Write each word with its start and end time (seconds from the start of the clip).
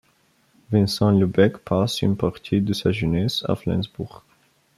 Vincent 0.71 1.11
Lubeck 1.11 1.59
passe 1.59 2.01
une 2.01 2.17
partie 2.17 2.59
de 2.59 2.73
sa 2.73 2.91
jeunesse 2.91 3.45
à 3.47 3.55
Flensbourg. 3.55 4.23